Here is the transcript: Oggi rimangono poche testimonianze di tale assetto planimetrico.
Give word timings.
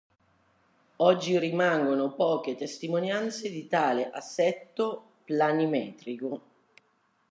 Oggi 0.95 1.37
rimangono 1.37 2.15
poche 2.15 2.55
testimonianze 2.55 3.51
di 3.51 3.67
tale 3.67 4.09
assetto 4.09 5.17
planimetrico. 5.25 6.41